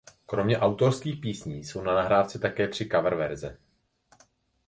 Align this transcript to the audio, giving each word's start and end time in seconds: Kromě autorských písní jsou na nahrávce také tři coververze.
Kromě 0.25 0.57
autorských 0.59 1.19
písní 1.21 1.63
jsou 1.63 1.81
na 1.81 1.95
nahrávce 1.95 2.39
také 2.39 2.67
tři 2.67 2.87
coververze. 2.91 3.57